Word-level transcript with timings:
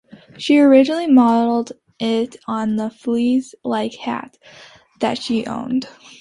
She 0.39 0.57
originally 0.57 1.05
modeled 1.05 1.73
it 1.99 2.35
on 2.47 2.79
a 2.79 2.89
fez-like 2.89 3.93
hat 3.97 4.35
that 4.99 5.19
she 5.19 5.45
owned. 5.45 5.87